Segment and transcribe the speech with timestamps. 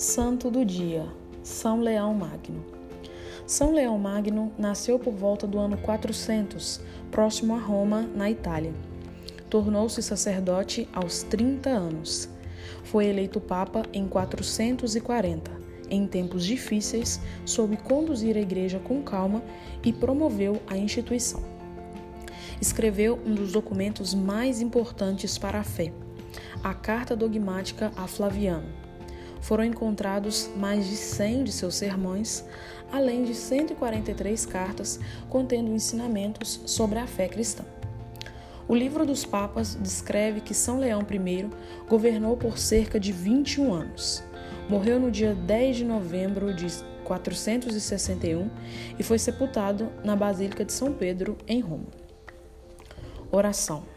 [0.00, 1.06] Santo do dia,
[1.42, 2.64] São Leão Magno.
[3.46, 6.80] São Leão Magno nasceu por volta do ano 400,
[7.10, 8.72] próximo a Roma, na Itália.
[9.50, 12.30] Tornou-se sacerdote aos 30 anos.
[12.82, 15.50] Foi eleito papa em 440,
[15.90, 19.42] em tempos difíceis, soube conduzir a igreja com calma
[19.84, 21.44] e promoveu a instituição.
[22.58, 25.92] Escreveu um dos documentos mais importantes para a fé,
[26.64, 28.88] a Carta Dogmática a Flaviano
[29.40, 32.44] foram encontrados mais de 100 de seus sermões,
[32.92, 37.64] além de 143 cartas contendo ensinamentos sobre a fé cristã.
[38.68, 41.50] O livro dos Papas descreve que São Leão I
[41.88, 44.22] governou por cerca de 21 anos.
[44.68, 46.68] Morreu no dia 10 de novembro de
[47.02, 48.48] 461
[48.96, 51.88] e foi sepultado na Basílica de São Pedro, em Roma.
[53.32, 53.89] Oração.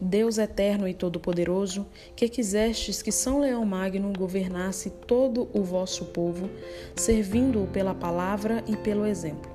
[0.00, 6.48] Deus eterno e todo-poderoso, que quisestes que São Leão Magno governasse todo o vosso povo,
[6.94, 9.50] servindo-o pela palavra e pelo exemplo.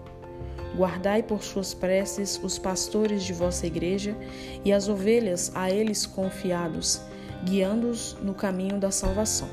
[0.76, 4.18] Guardai por suas preces os pastores de vossa igreja
[4.66, 7.00] e as ovelhas a eles confiados,
[7.46, 9.48] guiando-os no caminho da salvação.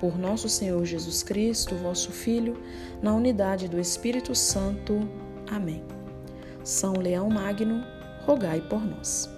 [0.00, 2.56] Por nosso Senhor Jesus Cristo, vosso Filho,
[3.02, 5.08] na unidade do Espírito Santo.
[5.50, 5.82] Amém.
[6.62, 7.84] São Leão Magno,
[8.24, 9.33] rogai por nós.